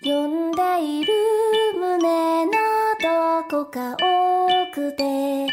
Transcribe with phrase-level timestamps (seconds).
[0.00, 1.12] 呼んでいる
[1.74, 2.52] 胸の
[3.00, 3.96] どこか
[4.70, 5.46] 奥で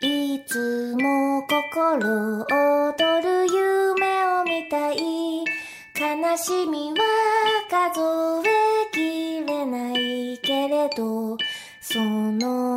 [0.00, 4.96] いつも心躍る夢を見たい。
[5.94, 7.04] 悲しみは
[7.70, 8.00] 数
[8.48, 11.36] えきれないけれど
[11.80, 12.71] その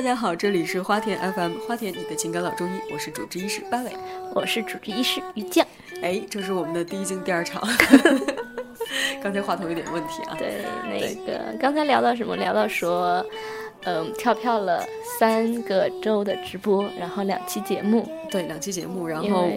[0.00, 3.94] 大家好，这里是花田 FM，花田你的情感老中医，我是主治医师班伟。
[4.34, 5.66] 我是主治医师于酱。
[6.00, 7.62] 哎，这是我们的第一镜第二场，
[9.22, 10.34] 刚才话筒有点问题啊。
[10.38, 12.34] 对，那个刚才聊到什么？
[12.34, 13.22] 聊到说，
[13.84, 14.84] 嗯，跳票了
[15.18, 19.48] 三个周的直播，然后两期节目，对，两期节目，然后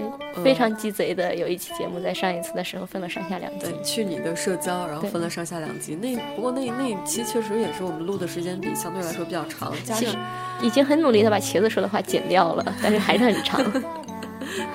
[0.43, 3.65] 非常鸡贼的有一期节目在上一次的时候分了上下两集。
[3.65, 5.93] 对，去你的社交，然后分了上下两集。
[5.95, 10.15] 那不过那那一期确实也是我们录的时间比相对来说比较长，加上
[10.61, 13.61] 已经很努力的把茄子说的话剪掉了，但是还是很长。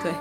[0.03, 0.11] 对，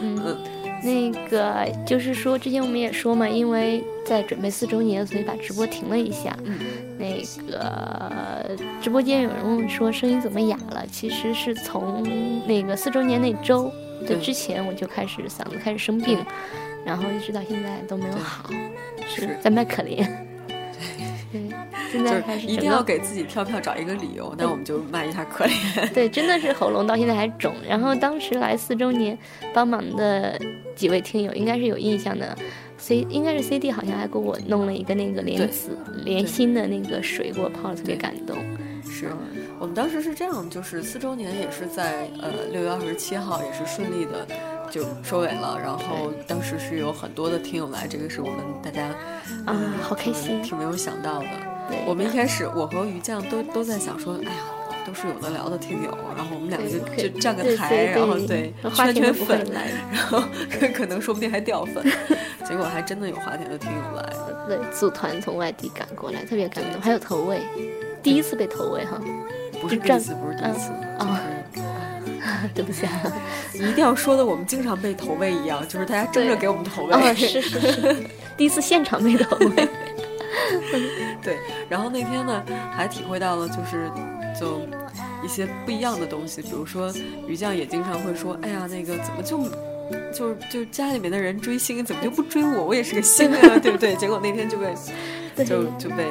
[0.00, 0.36] 嗯，
[0.82, 6.36] 那个就是说，之前我们也说嘛，因为在准备四周年，所以把直播停了一下。
[6.44, 6.58] 嗯，
[6.98, 12.02] 那个直播间有人问说声音怎么哑了，其实是从
[12.46, 13.64] 那个四周年那周
[14.00, 16.18] 的对之前我就开始嗓子开始生病，
[16.84, 18.50] 然后一直到现在都没有好，
[19.06, 19.38] 是。
[19.40, 20.06] 在卖可怜。
[21.92, 25.52] 对，现就是在开始一定要给自己跳票找一个理由，那我们就卖一下可怜。
[25.92, 27.54] 对，真的是喉咙到现在还肿。
[27.68, 29.16] 然后当时来四周年
[29.52, 30.38] 帮忙的
[30.74, 32.36] 几位听友应该是有印象的
[32.78, 38.36] ，C 应该是 CD 好像还给我弄了一个那个莲子莲心的那个水给我泡了，特别感动。
[38.84, 39.08] 是
[39.58, 44.26] 我们当时是这样，就是四周年也是在呃六月二十七号，也是顺利的
[44.70, 45.58] 就收尾了。
[45.62, 48.88] 然后当时是有很多的听友来，这个是我们大家
[49.46, 51.51] 啊好开心挺没有想到的。
[51.68, 54.30] 对，我们一开始我和于酱都都在想说，哎呀。
[54.84, 56.76] 都是有的聊的听友，然后我们两个就
[57.08, 60.20] 就站个台，然后对圈圈粉，来然后
[60.74, 61.84] 可能说不定还掉粉，
[62.44, 64.12] 结果还真的有花田的听友来，
[64.48, 66.82] 对，组团从外地赶过来，特别感动。
[66.82, 67.40] 还有投喂，
[68.02, 69.00] 第一次被投喂哈，
[69.60, 71.22] 不是第一次，不是第一次，啊
[72.52, 72.92] 对不起啊。
[73.54, 76.92] 一定要说的我们经常被投喂一样，就是大家争着给我们投喂。
[76.92, 77.96] 哦，是是是，
[78.36, 79.68] 第一次现场被投喂。
[81.22, 82.42] 对，然后那天呢，
[82.72, 83.90] 还体会到了就是
[84.38, 84.60] 就
[85.24, 86.92] 一些不一样的东西，比如说
[87.26, 89.71] 鱼酱也经常会说，哎呀，那个怎么就。
[90.12, 92.64] 就就家里面的人追星，怎么就不追我？
[92.64, 93.94] 我也是个星啊，对不对？
[93.96, 94.66] 结果那天就被
[95.34, 96.04] 对就就被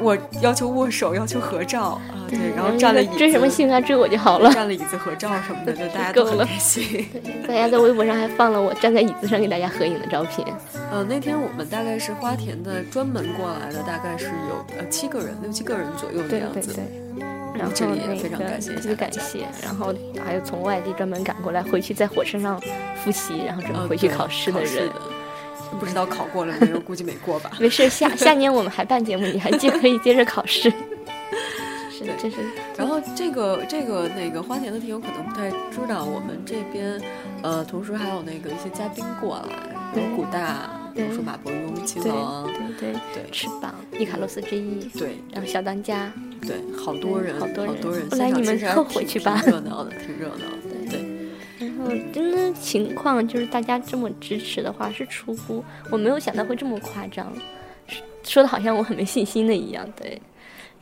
[0.00, 3.80] 我要求握手，要求合照啊，对，然后那占了椅子，追什么星啊？
[3.80, 4.52] 追我就好了。
[4.52, 7.04] 占了椅子合照什么的，就大家都 很开心。
[7.46, 10.46] 大家在微博上还放了我站在椅子上给大家合影的照片。
[10.92, 16.72] 呃，那天我们大概是花田的专门过来的，大概是有呃七个人，六七个人左右的样子。
[16.72, 17.28] 对对。
[17.58, 19.92] 然后这里也那非常个感谢一下特别感谢，然后
[20.24, 22.60] 还有从外地专门赶过来，回去在火车上
[23.04, 24.86] 复习，然后准备呃回去考试的人。
[24.86, 24.94] 的
[25.78, 27.50] 不知道考过了没有，估计没过吧。
[27.60, 30.72] 没事，下下年我们还办节目，你还接可以接着考试。
[31.92, 32.36] 是的，这是
[32.76, 36.98] 然后这个这个那个花田的听友可能不太知道，我们这边
[37.42, 42.46] 呃，同时还有那个一些嘉宾过来，有对古大，比如对说马伯庸、秦对王，
[42.78, 46.10] 对对对翅膀伊卡洛斯之一，对然后小当家，
[46.46, 51.00] 对，好多人，好多人人，后来你们现场其实还后回去吧挺热闹的，挺热闹的，对。
[51.58, 57.32] 然后真的情况就是大家这么支持的话，是出乎我没有想到会这么夸张，
[58.22, 60.20] 说的好像我很没信心的一样，对。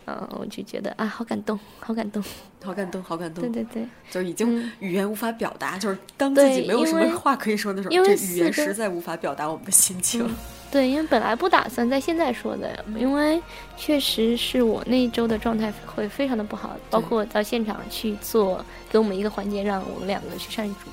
[0.06, 2.22] 嗯，我就觉得啊，好感动，好感动，
[2.62, 4.72] 好感动，好感动，对对对，就是已经嗯。
[4.78, 10.28] 语言无法表达，就是当自己没有什么话可以说的时候，因为这语言实在无法表达我们的心情。
[10.70, 13.40] 对，因为本来不打算在现在说的，因为
[13.76, 20.90] 确实是我那一周的状态会非常的不好，包括到现场去做，给我们一个环节，让我们两个去上主，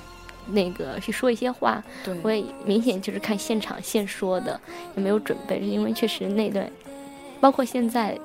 [0.48, 4.60] 那个去说一些话，对，我也明显就是看现场现说的，
[4.96, 6.70] 也没有准备，因为确实那段，
[7.42, 8.18] 包括现在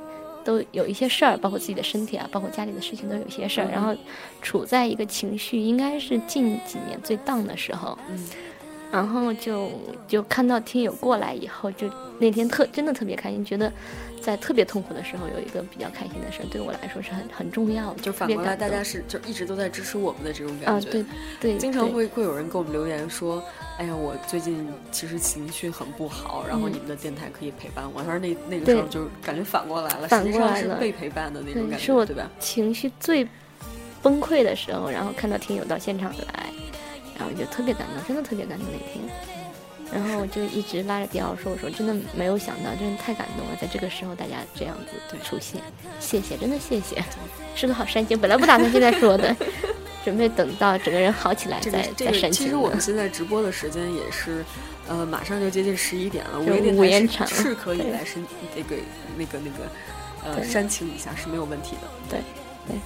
[0.48, 3.71] 都有一些事儿，包括自己的身体啊，包括家里的事情都有一些事儿，嗯。
[3.71, 3.95] 然后
[4.41, 8.18] 处在一个情绪应该是近几年最荡的时候，嗯，
[8.90, 9.70] 然后就
[10.06, 11.88] 就看到听友过来以后，就
[12.18, 13.72] 那天特真的特别开心，觉得
[14.22, 20.90] 在特别痛苦的时候有一个比较开心的事儿，对我来说是很很重要的，就反过来，大家是就一直都在支持我们的这种感啊，觉。
[20.90, 21.04] 对
[21.40, 23.42] 对，经常会会有人给我们留言说
[23.78, 32.30] ：“哎呀，我最近其实情绪很不好，然后嗯你们的电台可以陪伴我。”他说那那个时候就感觉反过来了，反实际上是过来了被陪伴的那种感觉，对是我对吧？
[32.40, 33.28] 情绪最
[34.02, 36.50] 崩溃的时候，然后看到听友到现场来，
[37.18, 39.04] 然后就特别感动，真的特别感动那天。
[39.91, 45.62] 然后我就一直拉着迪奥说：“我说真的没有想到，真的太感动了，在这个时候大家这样子对出现，
[45.98, 47.03] 谢谢，真的谢谢，
[47.54, 48.18] 是个好煽情。
[48.18, 49.34] 本来不打算现在说的，
[50.04, 52.78] 准备等到整个人好起来再这个，再煽情其实我们。
[52.78, 54.44] 现在直播的时间也是，
[54.88, 56.38] 呃，马上就接近十一点了。
[56.38, 58.22] 午就夜电台是可以对来申
[58.54, 58.76] 那个
[59.16, 61.88] 那个那个呃煽情一下是没有问题的。
[62.10, 62.21] 对
[62.66, 62.76] 对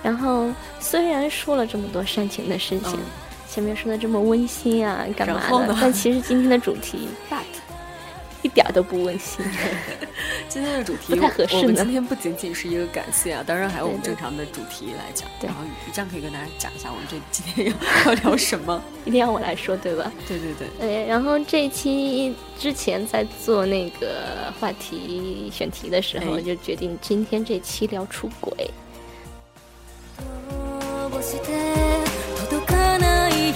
[0.00, 0.48] 然后
[0.78, 3.00] 虽然说了这么多煽情的事情，嗯
[3.48, 7.42] 前面说的这么温馨啊，干嘛的但其实今天的主题 But
[8.42, 9.44] 一点儿都不温馨。
[10.48, 15.28] 今天的主题，不太合适呢我们今天不仅仅是一个感谢啊，当然还有我们正常的主题来讲。
[15.40, 18.80] 对然后于酱可以跟大家讲一下我们这今天要要聊什么。
[19.04, 20.12] 一定要我来说，对吧？
[20.28, 28.70] 对对对，对，然后这一期之前在做那个话题选题的时候，哎就决定今天这期聊出轨。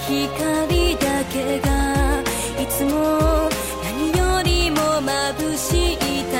[0.00, 1.68] 光だけが
[2.60, 2.90] いつも
[3.84, 5.96] 何よりも眩しい
[6.32, 6.34] 正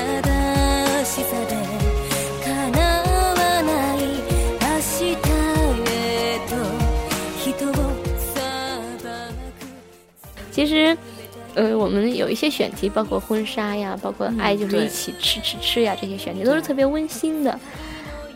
[1.05, 1.53] しさで
[2.45, 3.03] 叶わ
[3.63, 3.99] ない
[4.61, 4.67] 明
[4.99, 5.05] 日
[5.85, 6.51] へと
[7.39, 7.73] 人を
[8.35, 8.35] 裁
[9.01, 9.61] く
[10.53, 10.97] 其实，
[11.55, 17.59] 呃，我们有一些选题，包括婚纱呀，包括嗯爱就是对一起吃吃吃呀，这些选题都是特别温馨的。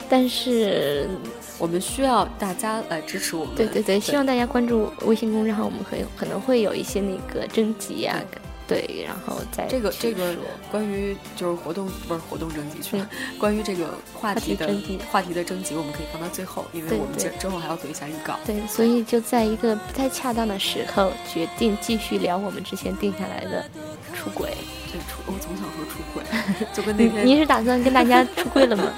[0.08, 1.08] 但是，
[1.57, 3.55] 我们需要大家来支持我们。
[3.55, 8.21] 对对对，希望大家关注微信公众号，我们可以可能会有一些那个征集呀，
[8.67, 10.35] 对，然后再这个这个
[10.71, 13.07] 关于就是活动不是活动征集去了，
[13.37, 18.39] 关于这个话题的话题征集话题的征集，我们可以放到最后，因为我们之对之后还要做一下预告。
[18.45, 23.69] 对，所以就在一个不太恰当的时候，决定继续聊我们之前定下来的
[24.13, 24.49] 出轨。
[24.91, 26.23] 对出，我总想说出轨，
[26.73, 28.91] 就跟那你天你是打算跟大家出柜了吗？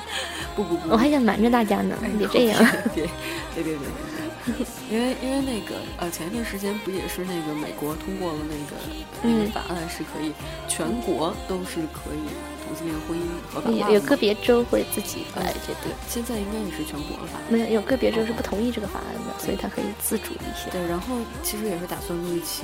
[0.55, 2.65] 不 不不，我还想瞒着大家呢哎，别这样。
[2.93, 4.16] 别别别别别别，
[4.91, 8.81] 因为因为那个呃，前一段时间不也是那个美国通过了那个
[9.21, 10.31] 那个嗯法案，是可以
[10.67, 12.23] 全国都是可以
[12.65, 17.39] 同性恋婚姻合法化的有有个别州会自己来决定，现在应该也是全国了吧？
[17.49, 20.69] 没有有个别州是不同意这个法案的，所以他可以自主一些。
[20.71, 22.63] 对，然后其实也是打算录一期，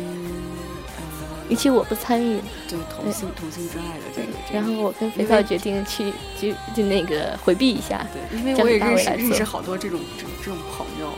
[0.97, 1.03] 呃，
[1.50, 2.39] 与其我不参与，
[2.69, 8.06] 对同性同性之爱的这个，，这然后我跟肥皂决定去就就那个回避一下。
[8.13, 10.00] 对，因为我也认识认识好多这种
[10.41, 11.13] 这种朋友，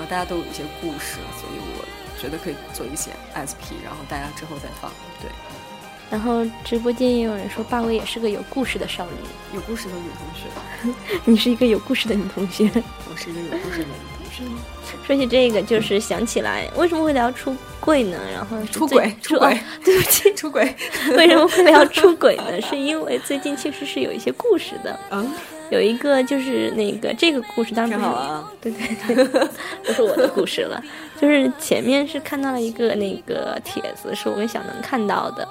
[0.00, 1.84] 然后大家都有一些故事，所以我
[2.18, 4.90] 觉得可以做一些 SP，然后大家之后再放。
[5.20, 5.30] 对，
[6.10, 9.12] 然后直播间也有人说，霸威也是个有故事的少女。
[9.54, 12.64] 有故事的女同学， 你是一个有故事的女同学。
[13.10, 14.42] 我是一个有故事的女同学。
[15.06, 18.18] 说起这个，就是想起来为什么会聊出柜呢？
[18.32, 20.74] 然后出轨，出轨，哦对不起，出轨。
[21.14, 22.58] 为什么会聊出轨呢？
[22.62, 24.98] 是因为最近确实是有一些故事的。
[25.10, 25.30] 嗯，
[25.70, 28.52] 有一个就是那个这个故事，当然不是挺好啊。
[28.60, 29.48] 对对对，
[29.84, 30.82] 不是我的故事了。
[31.20, 35.46] 就是前面是看到了一个那个帖子，是我跟小能看到的，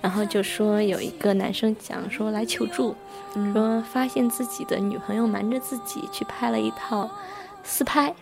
[0.00, 2.94] 然后就说有一个男生讲说来求助，
[3.34, 7.08] 嗯说发现自己的女朋友瞒着自己去拍了一套
[7.64, 8.14] 私拍，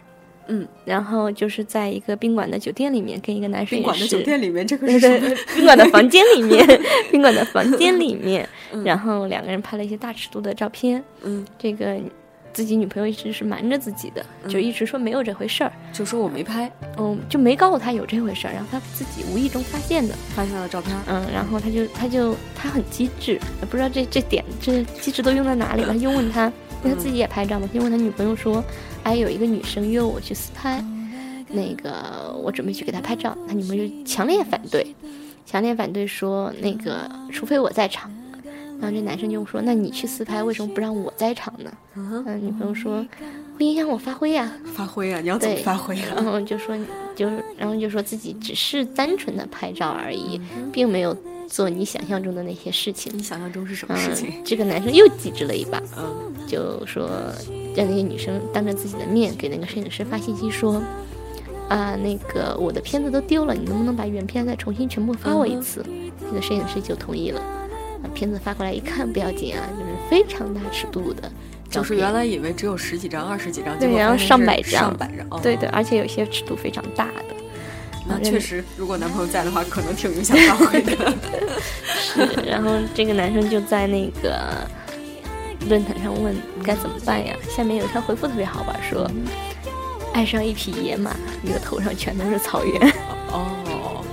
[0.49, 6.67] 嗯，然后就是在一个宾馆的酒店里面跟一个男摄影师宾馆的酒店里面，这个是宾馆的房间里面，
[7.11, 11.03] 宾馆的房间里面， 嗯然后两个人拍了一些大尺度的照片。
[11.23, 11.97] 嗯，这个
[12.53, 20.93] 自己女朋友一直是瞒着自己的，就一直说没有这回事儿，就说我没拍，嗯，就没告诉他有这回事儿，然后他自己无意中发现的，发现了照片。
[21.07, 23.39] 嗯，然后他就他就他很机智，
[23.71, 26.47] 不知道这这点这机智都用在哪里了，他就问他，
[26.83, 28.65] 因为他自己也拍照嘛，他就问他女朋友说，
[29.05, 30.85] 哎，有一个女生约我去私拍，
[31.49, 34.95] 那个我准备去给她拍照，他女朋友就强烈反对，
[35.47, 38.11] 强烈反对说那个除非我在场。
[38.81, 43.07] 然后这男生就说：“那你去私拍，为什么不让我在场呢？”嗯，嗯，女朋友说
[43.59, 45.21] ：“会影响我发挥呀、发挥啊！
[45.21, 46.23] 你要怎么发挥然啊？
[46.25, 46.75] 后就说，
[47.15, 51.15] 就是，然后就说自己只是单纯的拍照而已，嗯并没有
[51.47, 53.13] 做你想象中的那些事情。
[53.15, 54.31] 你想象中是什么事情？
[54.31, 57.11] 嗯， 这个男生又机智了一把，嗯就说
[57.77, 60.83] 让那些女生当着自己的面给那个摄影师发信息说，
[61.69, 65.85] 啊，那个我的片子都丢了，你能不能把原片再重新全部发我一次？
[66.21, 67.41] 那个摄影师就同意了，
[68.03, 71.31] 把片子发过来一看，不要紧啊，就是非常大尺度的，
[71.71, 75.27] 就是原来以为只有十几张、二十几张，对然后上百张上百张。
[75.31, 77.35] 哦对对，而且有些尺度非常大的。
[78.09, 81.15] 那确实，如果男朋友在的话，可能挺影响发挥的。
[81.87, 84.67] 是，然后这个男生就在那个
[85.69, 87.35] 论坛上问该怎么办呀？
[87.49, 89.11] 下面有一条回复特别好玩，说
[90.13, 92.93] 爱上一匹野马，你的头上全都是草原。
[93.33, 94.05] 哦，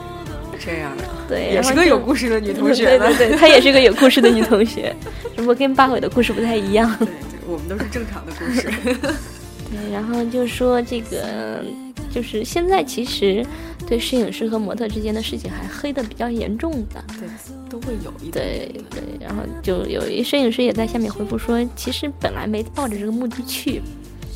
[0.60, 2.98] 这样的， 对，也是个有故事的女同学。
[2.98, 4.96] 对对对，她也是个有故事的女同学，
[5.36, 6.94] 只不过跟八尾的故事不太一样。
[7.00, 7.14] 对对，
[7.48, 8.70] 我们都是正常的故事。
[9.72, 11.64] 对，然后就说这个，
[12.12, 13.46] 就是现在其实
[13.88, 17.04] 对摄影师和模特之间的事情还黑的比较严重的。
[17.20, 17.28] 对，
[17.70, 18.32] 都会有一点。
[18.32, 23.82] 对对，然后就有一摄影师也在下面回复说，其实本来没抱着这个目的去，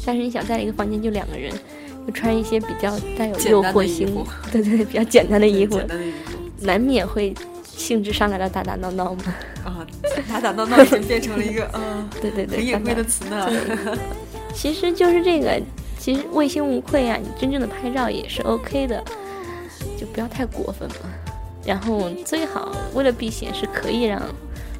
[0.06, 1.52] 但是你想在一个房间就两个人，
[2.06, 4.08] 就穿一些比较带有诱惑性
[4.52, 5.80] 对 对对，比较简单的衣服
[6.62, 7.34] 难免会
[7.66, 9.36] 兴致上来了打打闹闹嘛。
[9.66, 9.86] 啊，
[10.28, 13.50] 打打闹闹已经变成了一个嗯对对对，很隐晦的词呢。
[14.54, 15.62] 其实就是这个，
[15.98, 19.04] 其实问心无愧啊，你真正的拍照也是 OK 的，
[19.98, 20.96] 就不要太过分嘛。
[21.66, 24.22] 然后最好为了避嫌是可以让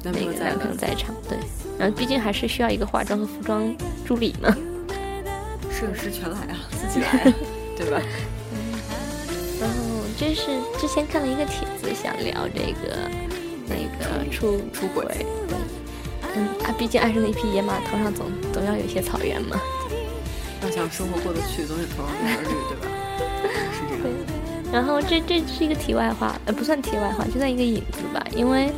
[0.02, 1.38] 那个男朋友，在场，对。
[1.78, 3.74] 然后毕竟还是需要一个化妆和服装
[4.04, 4.54] 助理嘛。
[5.70, 7.32] 摄影师全来啊，自己来啊，
[7.76, 8.00] 对吧？
[9.60, 9.76] 然后
[10.18, 10.46] 这是
[10.78, 13.08] 之前看了一个帖子，想聊这个
[13.66, 15.04] 那个出出轨，
[15.48, 15.56] 对，
[16.36, 19.56] 嗯，他毕竟爱上了一匹野马，头上总总要有一些草原嘛。
[20.62, 22.86] 要想生活过得去，总得头上有点绿，对吧？
[23.72, 24.31] 是这样，
[24.72, 28.24] 然后这这是一个题外话，呃，不算题外话，就算一个引子吧。
[28.34, 28.72] 因为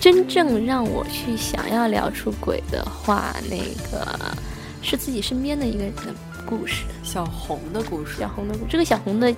[0.00, 3.58] 真正让我去想要聊出轨的话，那
[3.90, 4.18] 个
[4.80, 6.14] 是自己身边的一个人的
[6.46, 9.32] 故事，小红的故事小红的故事这个小红的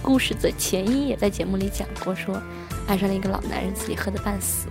[0.00, 2.40] 故事的前因也在节目里讲过，说
[2.86, 4.68] 爱上了一个老男人，自己喝得半死。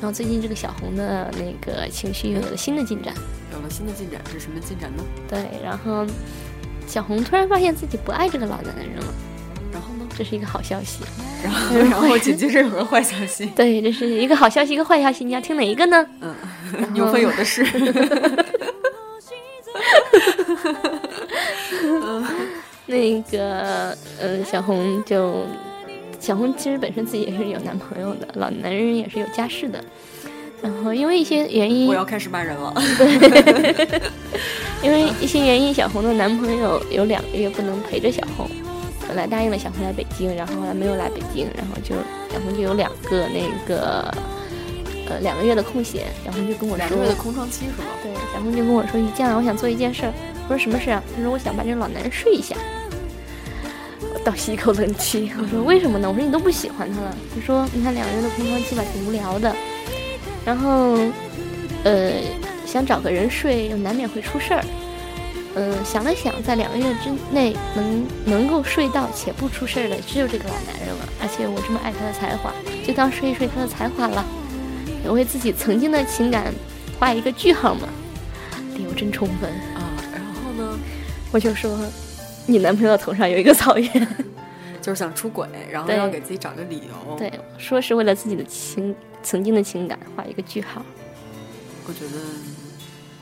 [0.00, 3.14] 然后最近这个小红的那个情绪又有了新的进展，
[3.52, 5.02] 有了新的进展，是什么进展呢？
[5.28, 6.04] 对，然后
[6.86, 9.14] 小红突然发现自己不爱这个老男人了？
[10.18, 10.98] 这是一个好消息。
[11.44, 16.04] 然后，然后紧接着有个坏消息， 对，这是一个好消息，一个坏消息，你要听哪一个呢？
[16.20, 16.34] 嗯，
[16.92, 17.64] 牛粪有的是。
[22.86, 25.46] 那个，嗯，小红就，
[26.18, 29.84] 小红其实本身自己也是有男朋友的，老男人也是有家室的，
[30.62, 32.74] 然后因为一些原因我，要开始骂人了。
[34.82, 38.48] 因为一些原因，小红的男朋友有两个月不能陪着小红，
[39.08, 41.96] 本来答应了想回来北京，然后后来没有来北京，然后就
[42.30, 44.14] 小红就有两个那个，
[45.08, 47.88] 呃，两个月的空闲，小红就跟我说两个月的空窗期是吗？
[48.02, 50.12] 对，小红就跟我说：“于酱，我想做一件事儿。”
[50.46, 52.54] 我说：“什么事啊？”他说：“我想把这个老男人睡一下。”
[54.12, 55.32] 我倒吸一口冷气。
[55.40, 59.54] 我说：“为什么呢？”我说：“你都不喜欢他了。”他说：“你看两个人的空窗期吧，挺无聊的。
[60.44, 60.98] 然后，
[61.84, 62.12] 呃，
[62.66, 64.62] 想找个人睡，又难免会出事儿。
[65.54, 71.08] 嗯、想了想，在两个月之内能能够睡到且不出事儿的，只有这个老男人了。
[71.20, 72.52] 而且我这么爱他的才华，
[72.86, 74.24] 就当睡一睡他的才华了，
[75.02, 76.52] 也为自己曾经的情感
[76.98, 77.88] 画一个句号嘛。
[78.76, 79.50] 理由真充分。
[79.74, 80.78] 啊，然后呢，
[81.32, 81.76] 我就说，
[82.46, 83.90] 你男朋友头上有一个草原。
[84.80, 87.16] 就是想出轨，然后对要给自己找个理由。
[87.18, 90.82] 对，说是为了自己的情曾经的情感画一个句号。
[91.86, 92.20] 我觉得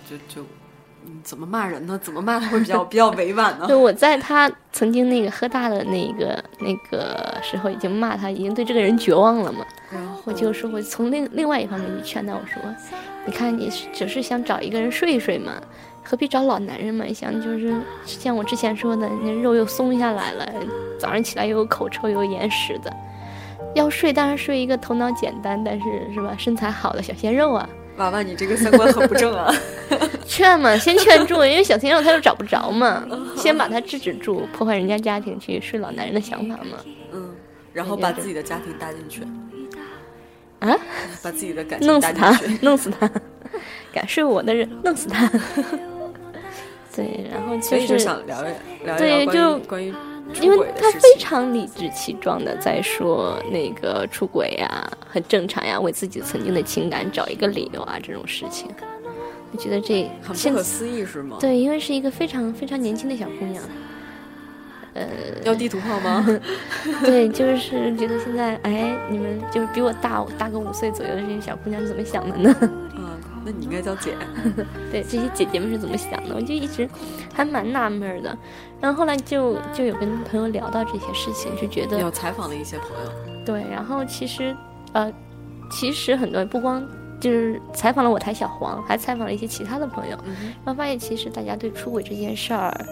[0.08, 0.46] 就就
[1.06, 1.98] 嗯怎么骂人呢？
[2.02, 3.66] 怎么骂他会比较 比较委婉呢？
[3.68, 9.64] 就我在他曾经那个喝大的那个那个时候，已经骂他，已经对这个人绝望了嘛。
[9.90, 12.60] 然后我就说，我从另另外一方面去劝他，我说，
[13.24, 15.52] 你看你只是想找一个人睡一睡嘛，
[16.02, 17.04] 何必找老男人嘛？
[17.04, 20.52] 你想就是像我之前说的，那肉又松下来了，
[20.98, 22.92] 早上起来又有口臭又有眼屎的，
[23.74, 27.68] 要睡当然睡一个头脑简单，但是是吧身材好的小鲜肉啊。
[27.96, 29.52] 娃娃，你这个三观很不正啊！
[30.26, 36.78] 劝嘛，先劝住，因为小鲜肉他又找不着嘛，先把他制止住，破坏人家家庭去睡老男人的想法嘛。
[37.12, 37.34] 嗯，
[37.72, 39.22] 然后把自己的家庭搭进去，
[40.58, 40.76] 啊，
[41.22, 43.10] 把自己的感情搭弄死他进去。，弄死他，
[43.92, 45.30] 敢睡我的人，弄死他。
[46.94, 48.48] 对，然后所以就就是想聊一
[48.84, 49.98] 聊一关就于关于出
[50.40, 51.00] 因为他非。
[51.18, 58.68] 常理直气壮的在说那个出轨呀、很正常呀，为自己曾经的情感找一个理由啊，这种事情，
[59.50, 61.38] 我觉得这很不可思议是吗？
[61.40, 63.64] 对，因为是一个非常非常年轻的小姑娘，
[64.94, 65.04] 呃
[65.42, 66.24] 要地图炮吗？
[67.02, 72.54] 对，就是觉得现在，哎，你们就是比我大大个五岁左右的这些小姑娘是怎么想的呢？
[73.46, 74.14] 啊，那你应该叫姐。
[74.90, 76.34] 对，这些姐姐们是怎么想的？
[76.34, 76.88] 我就一直
[77.32, 78.36] 还蛮纳闷儿的。
[78.80, 83.64] 然后后来就就有跟朋友聊到这些事情，就觉得有采访了一些朋友，对。
[83.70, 84.54] 然后其实，
[84.92, 85.12] 呃，
[85.70, 86.86] 其实很多不光
[87.20, 92.86] 就是采访了我台小黄，还采访了一些其他的朋友，嗯，然后发现其实大家对出轨这件事儿，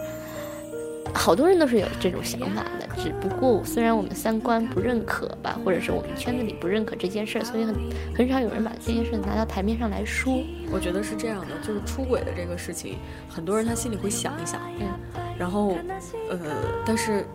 [1.25, 2.87] 好多人都是有这种想法的。
[3.01, 7.73] 只不过虽然我们三观不认可吧，或者是我们圈子里不认可这件事儿，所以很
[8.15, 10.43] 很少有人把这件事拿到台面上来说。
[10.71, 14.87] 我觉得是这样的，就是出轨的这个事情，很多人他心里会想一想，嗯，
[15.35, 15.75] 然后，
[16.29, 16.37] 呃，
[16.85, 17.25] 但是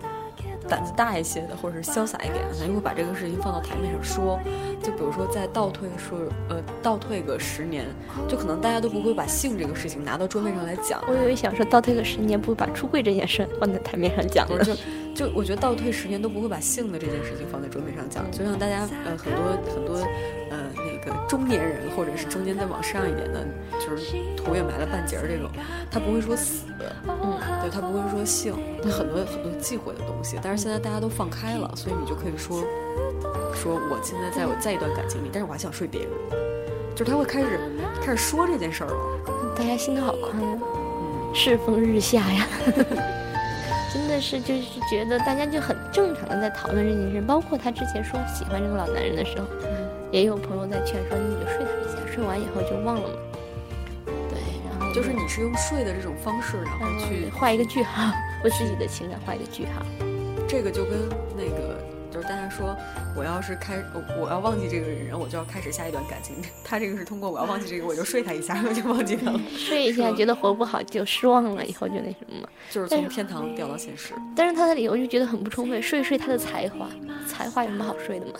[0.70, 4.38] 胆子大一些的，或者是潇洒一点的，他就会把这个事情放到台面上说。
[4.82, 7.84] 就比如说再倒退说，呃，倒退个十年，
[8.28, 11.02] 就可能大家都不会把性这个事情拿到桌面上来讲。
[11.06, 14.76] 我以为想说倒退个十年，不会把出柜这件事放在台面上讲的不是，。
[15.14, 19.42] 就就我觉得倒退十年都不会把性的这件事情放在桌面上讲，就像大家呃很多
[19.74, 19.96] 很多
[20.50, 20.69] 呃那
[21.04, 23.44] 个中年人，或者是中间再往上一点的，
[23.80, 25.50] 就是土也埋了半截儿这种，
[25.90, 26.66] 他不会说死，
[27.06, 30.38] 嗯，对他不会说性，他很多很多忌讳的东西。
[30.42, 32.62] 但是现在大家都放开了，所以你就可以说，
[33.54, 36.10] 说我现在在我在一段感情里，但是我还想睡别人，
[36.94, 37.60] 就是他会开始
[38.02, 39.54] 开始说这件事儿了。
[39.56, 42.46] 大家心都好宽啊，嗯，世风日下呀。
[43.92, 49.46] 真的是，就是觉得大家就很正常的在讨论这件事，包括他之前说喜欢这个老男人的时候，
[50.10, 53.14] 也有朋友在劝说你就睡他一下，睡完以后就忘了嘛。
[54.28, 58.12] 对，然后就是你是用睡的这种方式，然后去嗯画一个句号，
[58.42, 59.84] 为自己的情感画一个句号。
[60.48, 61.78] 这个就跟那个，
[62.10, 62.76] 就是大家说，
[63.16, 63.80] 我要是开，
[64.20, 66.34] 我要忘记这个人，我就要开始下一段感情。
[66.64, 72.48] 他这个是通过我要忘记这个，我就睡他一下，我就忘记他了， 睡一下，觉得活不好就失望了，以后就那什么嘛。
[72.68, 74.12] 就是从天堂掉到现实。
[74.34, 76.88] 但是他的理由就觉得很不充分，睡睡他的才华，
[77.28, 78.32] 才华有什么好睡的吗？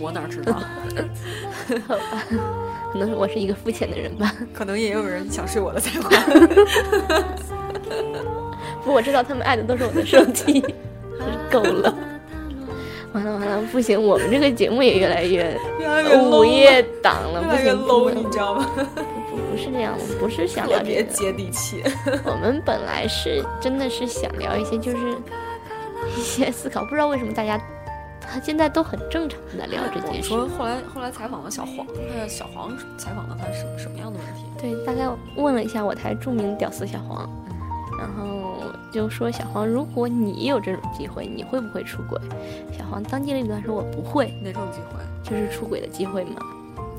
[0.00, 0.60] 我哪知道？
[2.92, 4.32] 可能我是一个肤浅的人吧。
[4.54, 6.08] 可能也有人想睡我的才华。
[8.80, 10.64] 不过我知道他们爱的都是我的手机，
[11.50, 11.94] 够了。
[13.12, 15.58] 完了完了，不行，我们这个节目也越来越
[16.30, 18.70] 午夜档了，不行，不 low，你知道吗？
[18.76, 21.82] 不不是这样，我不是想聊这个，接地气。
[22.24, 24.98] 我们本来是真的是想聊一些就是
[26.16, 27.58] 一些思考，不知道为什么大家
[28.30, 30.32] 他现在都很正常的在聊这件事。
[30.34, 34.44] 我说后来后来采访了小黄，那小黄采访了他什么什么样的问题？
[34.60, 37.28] 对，大概问了一下我台著名屌丝小黄，
[37.98, 42.20] 然后就说小黄，如果你有这种机会，你会不会出轨？
[42.76, 45.02] 小黄当机立断说，我不会，哪种机会？
[45.22, 46.40] 就是出轨的机会嘛。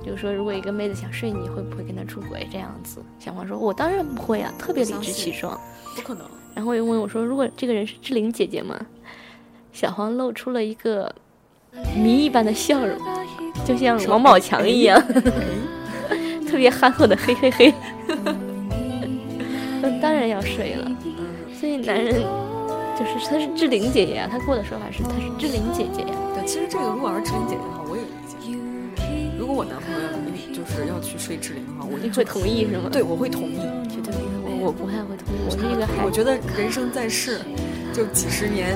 [0.02, 3.00] 就是说，如果一个妹子想睡你，会不会跟她出轨这样子？
[3.20, 5.60] 小黄说，我当然不会啊，特别理直气壮。
[5.96, 6.26] 不可能。
[6.56, 8.80] 然后又问我说，如果这个人是志玲姐姐吗？
[9.72, 11.14] 小黄露出了一个
[11.96, 12.98] 谜一般的笑容，
[13.66, 15.02] 就像王宝强一样，
[16.50, 17.74] 特别憨厚的嘿嘿嘿。
[18.08, 20.92] 嗯， 当然要睡了。
[21.60, 22.16] 所以男人
[22.98, 26.16] 就是他是志玲姐姐啊，他给我的说法是他是志玲姐姐呀。
[26.34, 28.58] 对，其实这个如果要是志玲姐姐的话，我也理解。
[29.38, 30.00] 如果我男朋友
[30.54, 32.90] 就是要去睡志玲的话，我你会同意是吗？
[32.92, 33.60] 对，我会同意。
[33.90, 37.40] 绝对我我不太会同意，我是一个还我觉得人生在世，
[37.94, 38.76] 就几十年，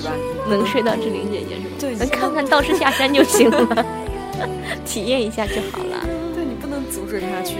[0.00, 0.16] 对吧？
[0.48, 1.74] 能睡到志玲姐姐是吧？
[1.78, 3.84] 对能看看道士下山就行了，
[4.84, 6.06] 体验一下就好了。
[6.34, 7.56] 对你不能阻止他去。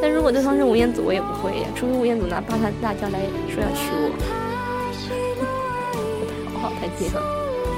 [0.00, 4.10] 但如果对方是吴彦祖，我也不会呀，除非吴彦祖拿八大辣椒来说要娶我，
[6.54, 7.22] 我好好太近了。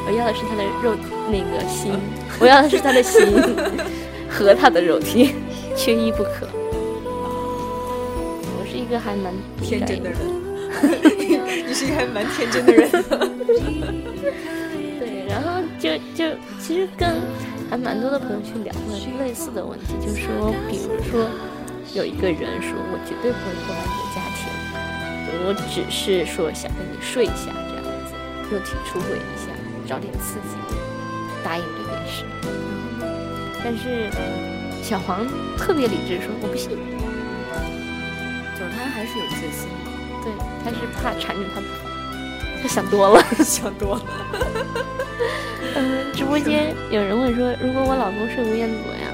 [0.06, 0.94] 我要的是他的肉
[1.30, 1.92] 那个心，
[2.40, 3.26] 我要的是他的心
[4.28, 5.34] 和他的肉体，
[5.76, 6.48] 缺一不可。
[8.56, 10.18] 我是一个还蛮天真的人，
[11.66, 12.88] 你是一个还蛮天真的人。
[15.00, 17.20] 对，然后就就其实跟
[17.70, 21.28] 还蛮多的朋友去聊过类似的问题，就是说，比如说
[21.94, 24.46] 有一个人说，我绝对不会破坏你的家庭，
[25.46, 28.14] 我只是说想跟你睡一下这样子，
[28.50, 29.50] 肉体出轨一下，
[29.86, 30.56] 找点刺激，
[31.42, 32.24] 答应这件事。
[33.62, 34.10] 但是
[34.82, 39.83] 小黄特别理智说，我不信，就是他还是有戒心的，
[40.24, 40.32] 对，
[40.64, 41.92] 他是怕缠着他不放，
[42.62, 43.22] 他想多了。
[43.44, 44.02] 想多了。
[45.76, 49.12] 嗯，直播间有人问说，如果我老公是吴彦祖呀，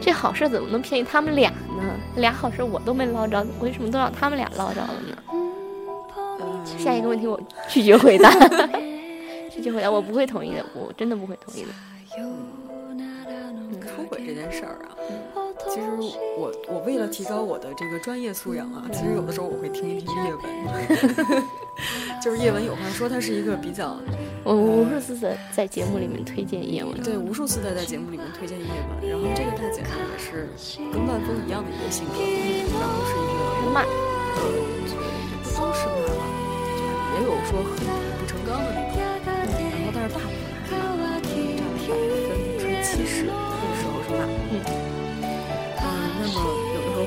[0.00, 1.94] 这好事怎么能便宜他们俩呢？
[2.16, 5.16] 俩好事我都没捞着，为什么都让他们俩捞着了呢？
[6.40, 8.30] 嗯，下一个问题我拒绝回答，
[9.50, 11.68] 拒绝回答，我不会同意的，我真的不会同意的。
[13.96, 14.96] 出轨这件事儿啊，
[15.74, 15.90] 其实
[16.38, 20.44] 我我为了提高我的这个专业素养啊，其实有的时候我会听一听叶文，
[22.22, 23.98] 就是叶文有话说，他是一个比较
[24.44, 30.48] 我无数次的在节目里面推荐叶文，对无数次的在节目里面推荐叶文，然后这个大姐呢也是
[30.92, 34.46] 跟万峰一样的一个性格，然后是一个慢，呃，
[35.42, 36.22] 不都是骂吧，
[36.70, 36.86] 就是
[37.18, 37.74] 也有说很
[38.20, 39.02] 不成钢的那种，
[39.74, 44.22] 然后但是大部分还是骂，占了百分之七十，那个时候是骂。
[44.54, 44.83] 嗯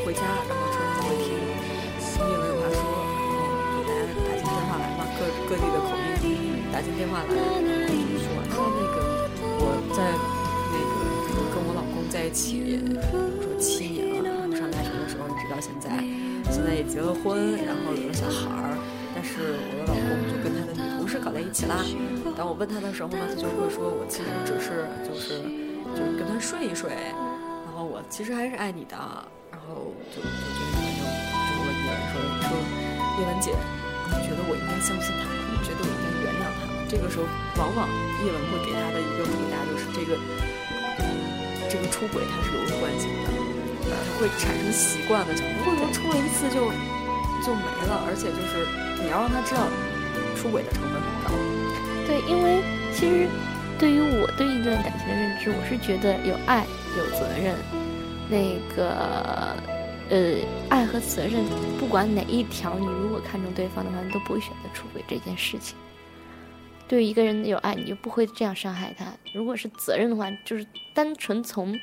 [0.07, 2.79] 回家，然后车上就会听叶文有话说，
[3.35, 7.51] 然后给大家打进电话来嘛，各各地的口音打进电话来，然后
[7.91, 9.27] 就说那个
[9.59, 10.07] 我在
[10.71, 10.95] 那个
[11.27, 15.91] 就是跟我老公在一起，比如说七年了，上大学的时候一直到现在，
[16.55, 18.79] 现在也结了婚，然后有了小孩儿，
[19.13, 21.83] 但是我的老公就跟他的女同事搞在一起啦。
[22.37, 25.43] 当我问他的时候呢，他就会说我其实只是就是
[25.91, 26.95] 就是跟他睡一睡。
[27.67, 28.95] 然后我其实还是爱你的，
[29.67, 31.03] 然后就就这个朋友
[31.43, 32.55] 就问叶文说说
[33.19, 33.51] 叶文姐，
[34.15, 35.43] 你觉得我应该相信他吗？
[35.51, 36.87] 你觉得我应该原谅他吗？
[36.87, 37.27] 这个时候
[37.59, 37.83] 往往
[38.23, 40.15] 叶文会给他的一个回答就是这个
[41.67, 46.71] 这个出轨它是有惯性的，呃，会产生习惯的，就不会说出了一次就
[47.43, 48.63] 就没了，而且就是
[49.03, 49.67] 你要让他知道
[50.39, 51.35] 出轨的成本很高。
[52.07, 52.63] 对，因为
[52.95, 53.27] 其实
[53.75, 56.63] 对于我对一段感情的认知，我是觉得有爱
[56.95, 57.51] 有责任，
[58.29, 59.55] 那个
[60.09, 60.35] 呃
[60.69, 61.43] 爱和责任，
[61.79, 65.77] 不管哪一条，你如果看中对方的话，你都不会选择出轨这件事情。
[66.89, 69.05] 对一个人有爱，你就不会这样伤害他。
[69.33, 71.77] 如果是责任的话，就是单纯从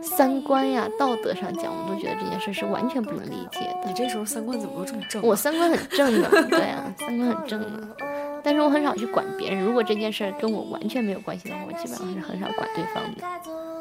[0.00, 3.88] 三观呀、道德上讲，我都觉得这件事是完全不能理解的。
[3.88, 5.20] 你这时候三观怎么会这么正？
[5.22, 7.96] 我三观很正的，对啊，三观很正的。
[8.44, 9.60] 但是我很少去管别人。
[9.64, 13.71] 如果这件事跟我完全没有关系的话，我基本上是很少管对方的。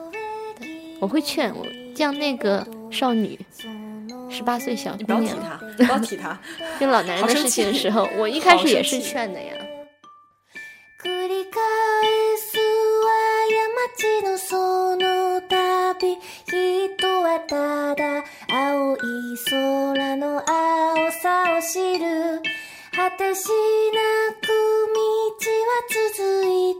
[1.00, 3.38] 对，我会劝我像那个少女，
[4.30, 6.38] 十八岁小你不要提姑娘，他，不要提他。
[6.78, 9.54] 跟老男人的事情的时候，我一开始也是劝的呀。
[11.02, 11.60] 繰り返
[12.38, 12.56] す
[13.86, 18.98] 過ちのその度人はただ青い
[19.48, 20.44] 空の青
[21.22, 22.42] さを知る
[22.92, 24.00] 果てしな
[24.42, 24.48] く
[24.92, 24.98] 道
[25.62, 25.96] は続
[26.46, 26.79] いて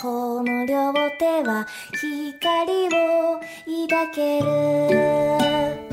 [0.00, 3.40] この両手は光を
[3.88, 5.87] 抱ける。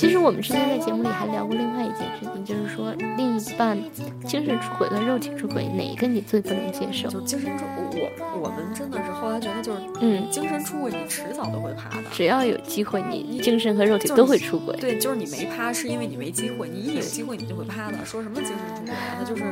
[0.00, 3.76] 其实我们之前在节目里还聊过另外一件事情，就是说另一半
[4.24, 7.10] 精神出轨和肉体出轨，哪一个你最不能接受？
[7.10, 12.04] 就精神出，我我们真的是后来觉得，就是嗯，精神出轨，你迟早都会趴的。
[12.10, 14.74] 只要有机会，你精神和肉体都会出轨。
[14.80, 16.66] 对，就是你没趴，是因为你没机会。
[16.66, 17.98] 你一有机会，你就会趴的。
[18.02, 19.44] 说什么精神出轨，那就是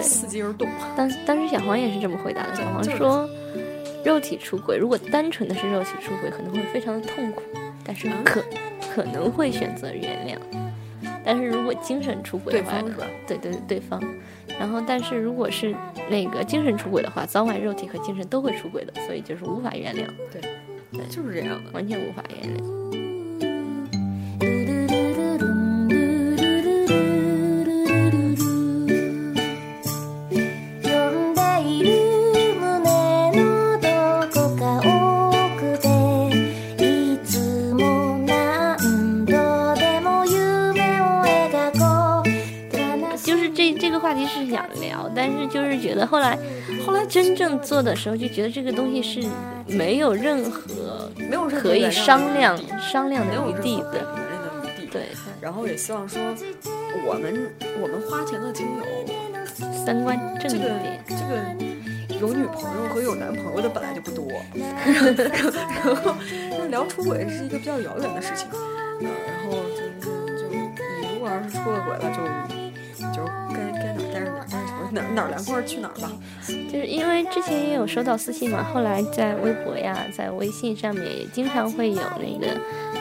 [0.00, 0.66] 伺机而动。
[0.96, 2.54] 当当时小黄也是这么回答的。
[2.54, 3.28] 小黄说，
[4.02, 7.42] 肉体出轨，如果单纯的是肉体出轨，可能会非常的痛苦，
[7.86, 8.44] 但是可
[8.94, 10.36] 可能会选择原谅。
[11.24, 12.80] 但是如果精神出轨的话，
[13.26, 14.00] 对对对对，方。
[14.58, 15.74] 然后，但是如果是
[16.08, 20.40] 那个精神出轨的话，早晚肉体和精神都会出轨的，所以就是无法原谅，对
[21.08, 21.70] 就是这样的。
[21.72, 22.75] 完全无法原谅。
[47.66, 49.28] 做的时候，就觉得这个东西是
[49.66, 54.06] 没有任何没有可以商量商量的余地的。
[54.90, 55.08] 对，
[55.40, 56.22] 然后也希望说，
[57.04, 57.52] 我们
[57.82, 58.84] 我们花钱的精友，
[59.84, 61.04] 三观正这个一点。
[61.08, 61.42] 这个
[62.18, 66.14] 有女朋友和有男朋友的本来就不多， 然后
[66.50, 69.82] 那聊出轨是一个比较遥远的事情，呃，然后就
[70.38, 70.56] 就你
[71.12, 72.22] 如果要是出了轨了，就
[75.14, 76.10] 哪儿凉快去哪儿吧。
[76.46, 82.58] 就是因为之前也有收到私信嘛，后来在微博呀，在微信上面也经常会有那个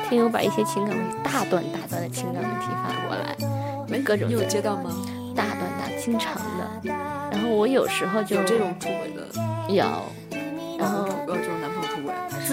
[0.10, 3.36] 听友把一些情感问题大段大段的情感问题发过来，
[3.88, 4.91] 没你有各种的接到吗？
[5.36, 6.93] 大段大经常的。
[7.31, 9.86] 然后我有时候就有这种出轨的，有，
[10.79, 11.08] 然后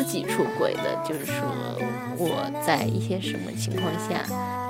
[0.03, 1.45] 自己出轨的，就是说
[2.19, 4.25] 我在一些什么情况下，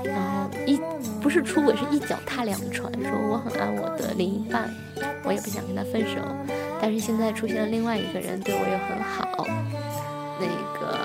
[0.05, 0.79] 然后一
[1.23, 4.69] 不是出轨，是一脚踏两船，说我很爱我的另一半，
[5.25, 6.21] 我也不想跟他分手，
[6.81, 9.47] 但是现在出现了另外一个人对我又很好，
[10.39, 10.47] 那
[10.79, 10.99] 个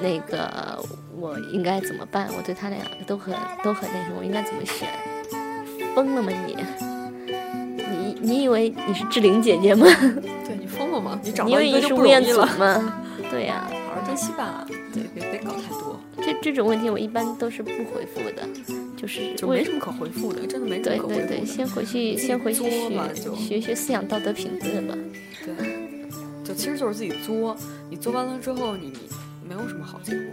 [0.00, 0.84] 那个
[1.16, 2.28] 我应该怎么办？
[2.36, 3.32] 我对他俩都很
[3.62, 4.88] 都很那什么，我应该怎么选？
[5.94, 6.56] 疯了吗你？
[7.92, 9.86] 你你以为你是志玲姐姐吗？
[10.44, 11.20] 对你疯了吗？
[11.22, 13.01] 你找你以为到一个就你是吴彦祖不容易了，吗？
[13.32, 14.66] 对呀、好好珍惜吧。
[14.92, 18.46] 对，别别搞太多，这这种问题我一般都是不回复的，
[18.94, 21.26] 就是就没什么可回复的，真的没什么可回复的。
[21.26, 24.94] 对对，先回去先回去学学学思想道德品质吧。
[25.44, 25.54] 对，
[26.44, 27.56] 就其实就是自己作，
[27.88, 30.26] 你作完了之后，你你没有什么好结果。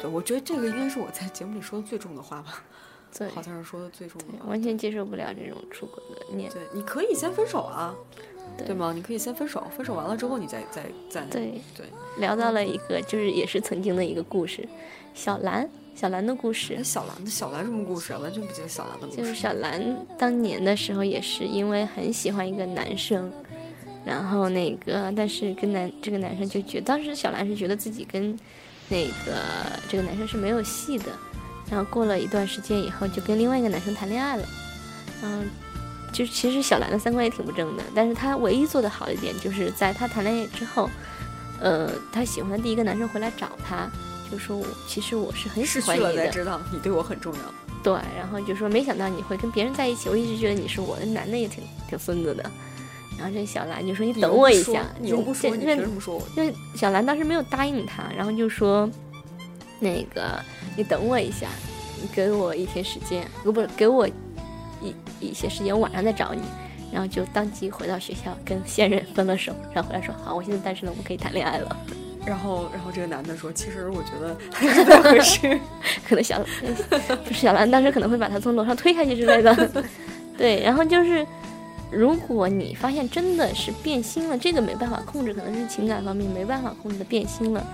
[0.00, 2.64] 对，我觉得这个应该是我在节目里说的最重的话吧，
[3.16, 4.48] 对， 好像是说的最重的话。
[4.48, 6.50] 完全接受不了这种出轨的念。
[6.50, 7.94] 对，你可以先分手啊，
[8.60, 8.92] 对对吗？
[8.94, 11.86] 你可以先分手，分手完了之后你再再再对，对。
[12.18, 14.68] 聊到了一个就是也是曾经的一个故事，
[15.14, 16.82] 小兰小兰的故事哎，。
[16.82, 18.18] 小兰的小兰什么故事啊？
[18.18, 19.34] 完全不记得小兰的故事就是。
[19.34, 23.30] 小兰当年的时候也是因为很喜欢一个男生，
[24.04, 28.36] 然后那个但是跟男这个男生就觉当时小兰是觉得自己跟
[28.88, 29.42] 那个
[29.88, 31.06] 这个男生是没有戏的，
[31.70, 34.44] 然后过了一段时间以后就跟另外一个男生谈恋爱了，
[35.22, 35.48] 嗯。
[36.12, 40.90] 就其实小兰的三观也挺不正的，但是她唯一做的好一点，就是在她谈恋爱之后，
[41.60, 43.90] 呃，她喜欢的第一个男生回来找她，
[44.30, 47.40] 就说我其实我是很喜失去了欢你的，才知道你对我很重要。
[47.82, 52.50] 对，然后就说没想到你会跟别人在一起，我一直觉得你是我，的男的也挺挺孙子的。
[53.16, 56.26] 然后这小兰就说你等我一下，你又不说，你凭什么说我？
[56.36, 58.88] 因为小兰当时没有答应他，然后就说
[59.78, 60.38] 那个
[60.76, 61.48] 你等我一下，
[62.00, 64.08] 你给我一天时间，不不给我
[64.80, 66.42] 一一些时间，我晚上再找你。
[66.92, 71.76] 然后就当即回到学校跟现任分了手，然后回来说好，我现在单身了，我们可以谈恋爱了。
[72.26, 75.58] 然后，然后这个男的说：“其实我觉得 还是那回事，
[76.06, 76.38] 可能小
[77.24, 79.70] 不是小兰当时可能会把他从楼上推下去之类的。
[80.36, 81.24] 对，然后就是
[81.92, 87.64] 如果你发现真的是变心了，这个没办法控制，可能是情感方面没办法控制的变心了，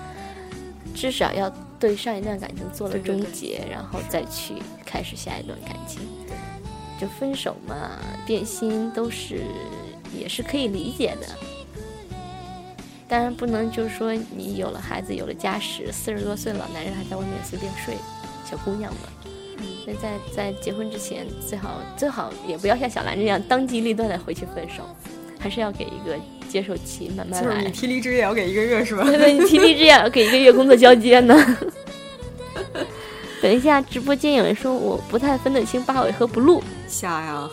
[0.94, 6.02] 至少要对上一段感情做了终结，然后再去开始下一段感情。
[7.00, 9.42] 就分手嘛，变心都是
[10.18, 11.26] 也是可以理解的。”
[13.08, 17.94] 当然不能，就是说你有了孩子，有了家室，四十多岁老男人还在外面随便睡，
[18.50, 19.00] 小姑娘嘛。
[19.84, 24.82] 所以在在结婚之前，最好最好也不要像小兰这样当机立断的回去分手，
[25.38, 27.54] 还是要给一个接受期，慢慢来。
[27.54, 29.04] 就是你提离职也要给一个月是吧？
[29.04, 31.36] 对对，你提离职也要给一个月工作交接呢。
[33.46, 37.48] 等一下，直播间有人说我不太分得清八尾和 blue，瞎呀？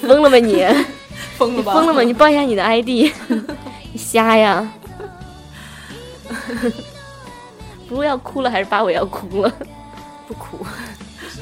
[0.00, 0.64] 疯了吧你？
[1.36, 1.74] 疯了吧？
[1.74, 2.00] 疯了吗？
[2.00, 2.88] 你报一下你的 ID。
[3.92, 4.72] 你 瞎呀！
[7.86, 9.52] 不露要哭了还是八尾要哭了？
[10.26, 10.64] 不哭，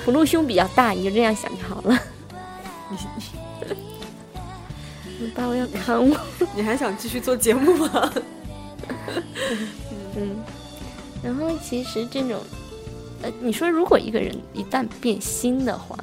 [0.05, 1.97] 不露胸比较大，你就这样想就好了。
[5.21, 6.17] 你八尾要看我，
[6.53, 8.13] 你还想继续做节目吗？
[10.17, 10.43] 嗯，
[11.23, 12.41] 然后其实这种，
[13.23, 15.99] 呃，你说如果一个人一旦变心的话，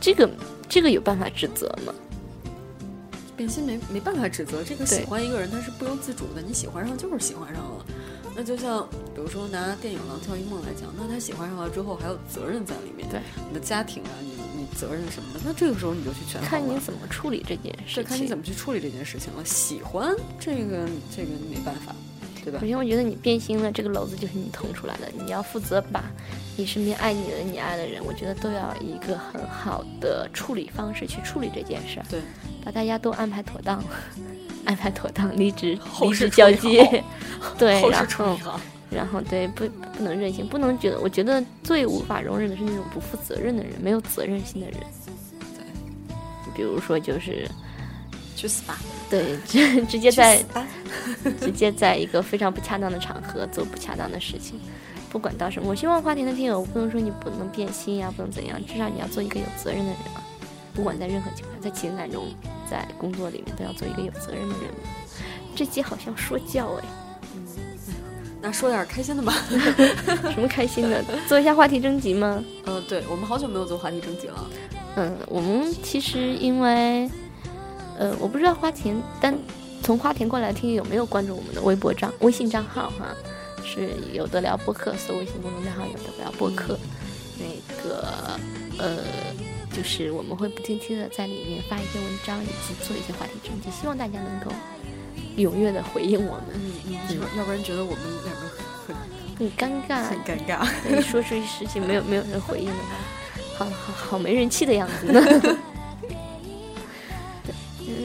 [0.00, 0.28] 这个
[0.68, 1.92] 这个有办法指责吗？
[3.36, 7.84] 变心没没办法指责，这个喜欢一个人他是不由自主的，你喜欢上就是喜欢上了。
[8.36, 19.44] 那就像比如说拿电影《廊桥遗梦》来讲，那他喜欢上了之后还有责任在里面，对你的家庭啊，你你责任什么的，那这个时候你就去权衡看你怎么处理这件事，对，看你怎么去处理这件事情了。
[19.44, 21.94] 喜欢这个这个没办法。
[22.44, 25.08] 首先，我觉得你变心了，这个篓子就是你捅出来的。
[25.18, 26.04] 你要负责把
[26.56, 32.06] 你身边爱你的、你爱的人，我觉得都要一个很好的处理方式去处理这件事儿。
[32.10, 32.20] 对，
[32.64, 33.82] 把大家都安排妥当，
[34.66, 37.02] 安排妥当，离职离职交接，
[37.58, 38.50] 对，然后
[38.90, 44.78] 然后对，不不能任性，不能觉得，我觉得最无法容忍的是那种不负责任的人，没有责任心的人。
[45.56, 45.64] 对，
[46.54, 47.48] 比如说就是。
[48.36, 48.76] 去死吧！
[49.14, 50.44] 对， 直直接在
[51.40, 54.58] 直接在一个非常不恰当的场合做不恰当的事情，
[55.10, 55.68] 不管到什么。
[55.68, 60.22] 我希望花田的听友，我不能说你不能变心呀，不能怎样，至少你要做一个有责任的人啊！
[60.74, 62.26] 不管在任何情况，在情感中，
[62.68, 64.74] 在工作里面，都要做一个有责任的人。
[65.54, 66.84] 这集好像说教哎，
[67.36, 67.46] 嗯，
[68.42, 69.32] 那说点开心的吧。
[70.32, 71.04] 什么开心的？
[71.28, 72.42] 做一下话题征集吗？
[72.64, 74.50] 呃，对，我们好久没有做话题征集了。
[74.96, 77.08] 嗯，我们其实因为。
[77.98, 79.36] 呃，我不知道花田，但
[79.82, 83.14] 从花田过来听有没有关注我们的微博账、微信账号哈？
[83.64, 86.78] 是有的聊播客，搜微信公众账号有的聊播客。
[87.38, 88.38] 那个
[88.78, 88.98] 呃，
[89.72, 94.54] 就是我们会不定期的在里面发一些文章，以及做一些话题征集，希望大家能够
[95.36, 96.44] 踊跃的回应我们。
[96.54, 96.72] 嗯
[97.08, 98.42] 嗯，要不然觉得我们两个
[98.86, 98.94] 很
[99.38, 101.02] 很尴尬，很尴尬。
[101.02, 102.94] 说出一事情没有没有人回应的话，
[103.64, 105.20] 好好好没人气的样子呢。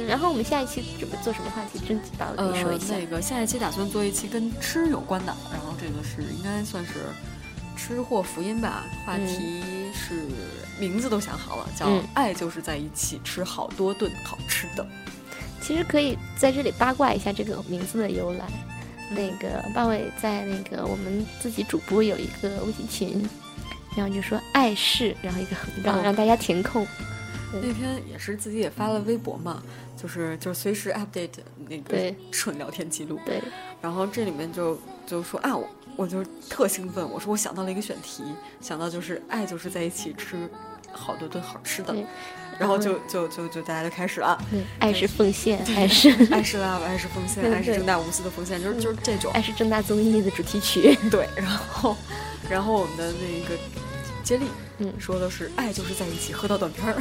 [0.10, 2.30] 然后我们下一期准备做什么话题真集吧？
[2.36, 2.98] 我跟你说一下。
[2.98, 6.94] 那个下一期打算做一期跟吃有关的，然后这个是应该算是
[7.78, 8.86] 吃货福音吧。
[9.06, 9.62] 话题
[9.94, 10.26] 是
[10.80, 14.84] 名字都想好了，叫“爱就是在一起吃好多顿好吃的”。
[15.62, 18.48] 其实可以在这里八卦一下这个名字的由来。
[19.12, 23.30] 那个八尾在那个我们自己主播有一个微信群，
[23.96, 26.88] 然后就说“爱是”，然后一个横杠，让大家填空。
[27.54, 29.62] 那天也是自己也发了微博嘛。
[30.02, 31.28] 就是就随时 update
[31.68, 33.42] 那个纯聊天记录，对，
[33.82, 38.24] 然后这里面就就说啊，我我就特兴奋，我说我想到了一个选题，
[38.62, 40.50] 想到就是爱就是在一起吃
[40.94, 41.94] 好多顿好吃的，
[42.58, 44.42] 然后就就就就大家就开始了，
[44.80, 46.12] 爱是奉献，爱是。
[46.32, 51.98] 爱是 love，爱是奉献，爱是正大无私的奉献，就是就是这种，爱是正大综艺的主题曲，对，然后
[52.50, 53.62] 然后我们的那个
[54.24, 54.46] 接力。
[54.80, 56.96] 嗯，说的是爱就是在一起喝到断片儿。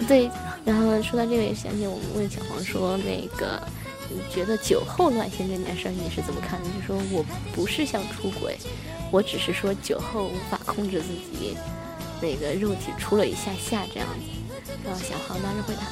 [0.00, 0.30] 对，对。
[0.64, 3.60] 然后说到这个，也想起我们问小黄说，那个
[4.10, 6.68] 你觉得酒后乱性这件事儿你是怎么看的？
[6.70, 8.56] 就说我不是想出轨，
[9.10, 11.56] 我只是说酒后无法控制自己，
[12.20, 14.64] 那个肉体出了一下下这样子。
[14.84, 15.82] 然后小黄当时回答：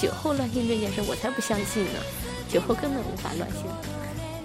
[0.00, 2.00] 酒后乱性这件事我才不相信呢，
[2.48, 3.64] 酒后根本无法乱性，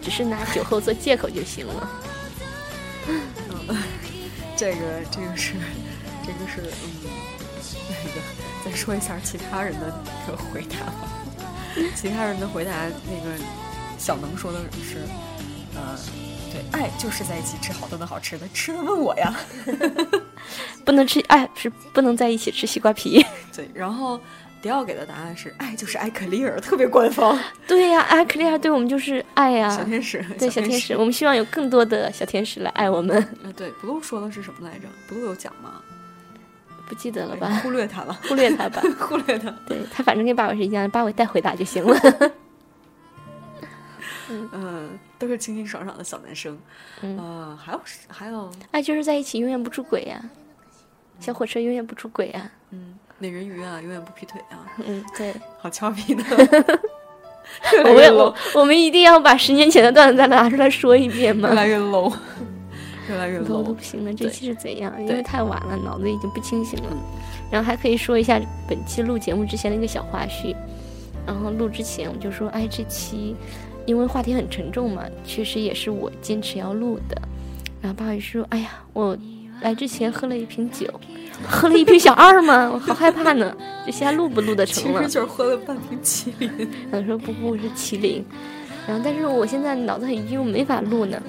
[0.01, 1.89] 只是拿酒后做借口就行了。
[4.57, 5.53] 这个这个是
[6.25, 7.11] 这个是嗯，
[8.03, 8.21] 那个
[8.63, 11.09] 再说一下其他人的那个回答吧。
[11.95, 12.71] 其他人的回答，
[13.05, 13.37] 那个
[13.97, 15.01] 小能说的是，
[15.75, 15.97] 呃，
[16.51, 19.35] 对，爱就是在一起吃好多的好吃的，吃的问我呀。
[20.85, 23.25] 不能吃爱是不能在一起吃西瓜皮。
[23.53, 24.17] 对，然后
[24.65, 27.37] 迪奥给的答案是爱就是艾克利尔，特别官方。
[27.67, 33.15] 对呀，艾克利尔对我们就是爱呀，小天使，对小天使，我们希望有更多的小天使来爱我们。
[33.45, 35.73] 啊，对，blue 说的是什么来着？blue 有奖吗？
[36.89, 37.59] 不记得了吧？
[37.61, 39.53] 忽略他吧，忽略他吧， 忽略他。
[39.67, 42.31] 对他反正跟八尾是一样，八尾带回答就行了。
[44.29, 46.57] 嗯，都是清清爽爽的小男生。
[47.03, 50.19] 嗯，还有还有，爱就是在一起，永远不出轨呀。
[51.19, 52.51] 小火车永远不出轨啊。
[52.71, 54.65] 嗯，美人鱼啊，永远不劈腿啊。
[54.85, 56.23] 嗯，对，好俏皮的。
[57.85, 61.49] 我们我我们一定要把十年前的段子再拿出来说一遍吗？
[61.49, 62.11] 越来越 low，
[63.07, 64.13] 越来越 low 都不行了。
[64.13, 64.91] 这期是怎样？
[64.99, 66.89] 因为太晚了，脑子已经不清醒了。
[67.51, 70.55] 然后还可以说一下本期录节目之前的一个小花絮。
[71.25, 73.35] 然后录之前我就说，哎，这期
[73.85, 77.21] 因为话题很沉重嘛，确实也是我坚持要录的。
[77.81, 79.15] 然后八尾说，哎呀，我
[79.65, 80.85] 来之前喝了一瓶酒，
[81.49, 82.69] 喝了一瓶小二吗？
[82.71, 83.51] 我好害怕呢。
[83.83, 84.99] 这下录不录得成了？
[85.01, 86.69] 其实就是喝了半瓶麒麟。
[86.91, 88.23] 他说不不，是麒麟。
[88.87, 91.19] 然后但是我现在脑子很晕，我没法录呢。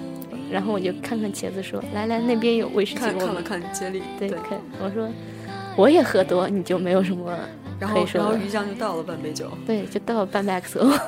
[0.51, 3.01] 然后我就看看茄子说，来来，那边有威士忌。
[3.01, 4.61] 看看了看接力，对看。
[4.85, 5.09] 我说
[5.75, 7.35] 我也喝多，你就没有什么。
[7.81, 10.87] 然后，然后鱼酱就倒了半杯酒，对，就倒了半杯 XO。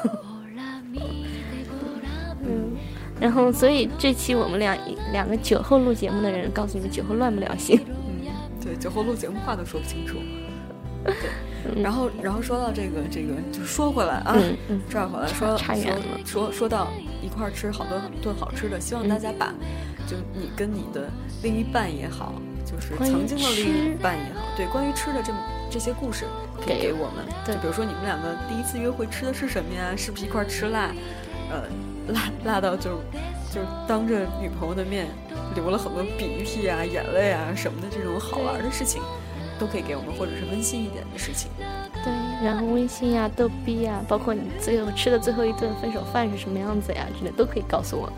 [3.18, 4.76] 嗯，然后所以这期我们俩
[5.12, 7.81] 两个酒后录节目的人，告诉你们酒后乱不了心。
[7.87, 8.26] 嗯，
[8.62, 10.16] 对，酒后录节目话都说不清楚。
[11.04, 14.37] 对，然后，然后说到这个，这个就说回来啊，
[14.90, 16.88] 这儿回来说说说说到
[17.22, 19.54] 一块儿吃好多顿好吃的，希望大家把
[20.07, 21.09] 就你跟你的
[21.42, 25.33] 另一半也好，就是曾经的另一半也好，对，关于吃的这
[25.70, 26.24] 这些故事。
[26.61, 29.94] 可以给我们，就比如说你们两个第一次约会吃的是什么呀？
[29.96, 30.92] 是不是一块儿吃辣？
[31.50, 31.62] 呃，
[32.09, 32.99] 辣辣到就
[33.53, 35.07] 就当着女朋友的面
[35.55, 39.03] 流了很多鼻涕啊、眼泪啊什么的这种好玩的事情，
[39.59, 41.51] 都可以给我们，或者是温馨一点的事情。
[42.05, 42.12] 对，
[42.44, 48.14] 然后温馨呀、逗逼呀，包括你最后吃的最后一顿分手饭是什么样子呀之类，都可以告诉我们。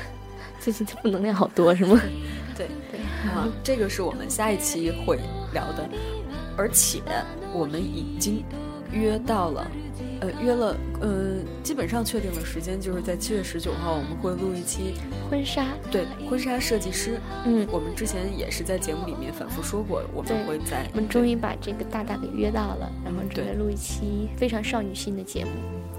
[0.60, 2.00] 最近负能量好多是吗？
[2.56, 5.18] 对对啊，这个是我们下一期会
[5.52, 5.88] 聊的。
[6.56, 7.00] 而且
[7.54, 8.44] 我们已经
[8.92, 9.66] 约到了，
[10.20, 14.94] 呃，约了，呃，基本上确定了时间，就是在七月十九号，我们会录一期
[15.30, 15.66] 婚纱。
[15.90, 17.18] 对，婚纱设计师。
[17.46, 20.86] 嗯，我们之前也是在节目里面反复说过，我们会在。
[20.92, 25.50] 我们终于把这个大大给约到了，然后准备录一期非常少女心的节目。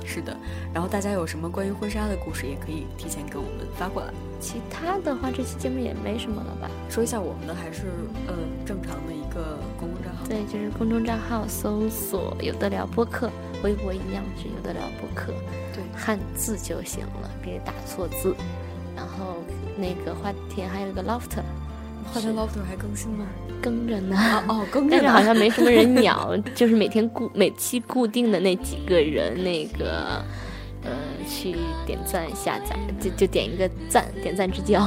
[0.05, 0.35] 是的，
[0.73, 4.13] 然后大家有什么关于婚纱的故事，也可以提前给我们发过来。
[4.39, 6.69] 其他的话，这期节目也没什么了吧？
[6.89, 7.87] 说一下我们的，还是
[8.27, 8.33] 呃
[8.65, 10.25] 正常的一个公众账号。
[10.27, 13.29] 对，就是公众账号搜索“有的聊播客”，
[13.63, 15.31] 微博一样是“有的聊播客”，
[15.73, 18.35] 对，汉字就行了，别打错字。
[18.95, 19.37] 然后
[19.77, 21.39] 那个花田还有一个 Loft，
[22.13, 23.25] 花田 Loft 还更新吗？
[23.61, 24.15] 更着呢。
[24.47, 24.91] 哦哦， 更着。
[24.91, 30.23] 但是好像没什么人鸟，就是每天固每期固定的那几个人，那个。
[30.83, 30.89] 呃，
[31.29, 34.79] 去点赞下载，就就点一个赞，点赞之交。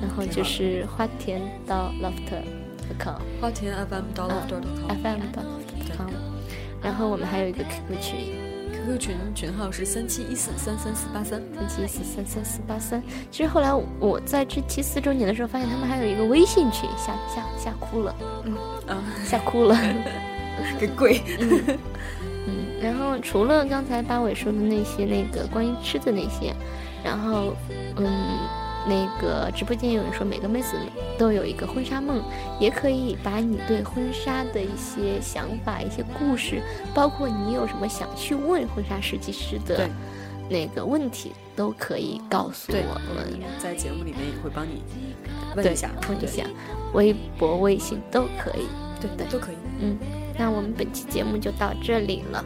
[0.00, 6.08] 然后就是花田到 loft.com，花田 FM 到 loft.com，FM 到 loft.com。
[6.82, 8.18] 然后我们还有一个 QQ 群
[8.86, 13.02] ，QQ 群群号是三七一四三三四八三，三七一四三三四八三。
[13.30, 18.14] 其实后来我在这期四周年的时候，发现他们还有一个微信群，吓吓吓哭了，
[18.44, 18.54] 嗯
[18.86, 19.76] 啊，吓哭了，
[20.78, 21.20] 给跪。
[22.46, 26.54] 嗯，然后除了刚才八尾说的那些，那个关于吃的那些，
[27.04, 27.54] 然后，
[27.96, 28.06] 嗯，
[28.86, 30.76] 那个直播间有人说每个妹子
[31.16, 32.20] 都有一个婚纱梦，
[32.58, 36.60] 也可以把你对婚纱的一些想法、一些故事，
[36.92, 39.88] 包括你有什么想去问婚纱设计师的
[40.50, 43.40] 那个问题，都可以告诉我们。
[43.60, 44.82] 在节目里面也会帮你
[45.54, 46.44] 问一下，问一下，
[46.92, 48.66] 微博、微信都可以。
[49.00, 49.56] 对，都可以。
[49.80, 49.96] 嗯，
[50.38, 52.44] 那我们本期节目就到这里了。